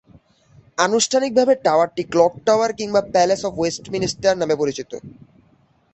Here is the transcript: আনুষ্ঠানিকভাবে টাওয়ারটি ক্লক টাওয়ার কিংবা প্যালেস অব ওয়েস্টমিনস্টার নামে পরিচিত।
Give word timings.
আনুষ্ঠানিকভাবে 0.77 1.53
টাওয়ারটি 1.65 2.03
ক্লক 2.11 2.33
টাওয়ার 2.47 2.71
কিংবা 2.79 3.01
প্যালেস 3.13 3.41
অব 3.47 3.53
ওয়েস্টমিনস্টার 3.57 4.33
নামে 4.41 4.55
পরিচিত। 4.61 4.91